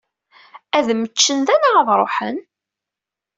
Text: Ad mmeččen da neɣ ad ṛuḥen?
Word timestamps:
Ad 0.77 0.87
mmeččen 0.97 1.39
da 1.47 1.55
neɣ 1.57 1.75
ad 1.81 1.89
ṛuḥen? 2.01 2.37